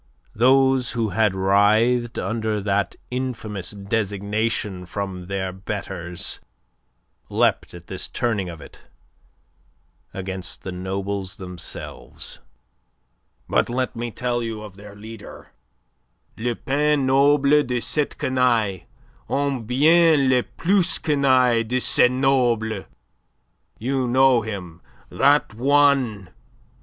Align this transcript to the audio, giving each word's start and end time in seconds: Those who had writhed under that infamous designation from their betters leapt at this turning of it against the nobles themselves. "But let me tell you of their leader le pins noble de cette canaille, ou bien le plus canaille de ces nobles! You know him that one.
Those 0.33 0.93
who 0.93 1.09
had 1.09 1.35
writhed 1.35 2.17
under 2.17 2.59
that 2.59 2.95
infamous 3.11 3.69
designation 3.69 4.87
from 4.87 5.27
their 5.27 5.51
betters 5.53 6.39
leapt 7.29 7.75
at 7.75 7.85
this 7.85 8.07
turning 8.07 8.49
of 8.49 8.61
it 8.61 8.81
against 10.11 10.63
the 10.63 10.71
nobles 10.71 11.35
themselves. 11.35 12.39
"But 13.47 13.69
let 13.69 13.95
me 13.95 14.09
tell 14.09 14.41
you 14.41 14.63
of 14.63 14.75
their 14.75 14.95
leader 14.95 15.51
le 16.35 16.55
pins 16.55 17.05
noble 17.05 17.61
de 17.61 17.79
cette 17.79 18.17
canaille, 18.17 18.85
ou 19.29 19.59
bien 19.61 20.27
le 20.29 20.41
plus 20.41 20.97
canaille 20.97 21.63
de 21.63 21.79
ces 21.79 22.09
nobles! 22.09 22.85
You 23.77 24.07
know 24.07 24.41
him 24.41 24.81
that 25.11 25.53
one. 25.53 26.31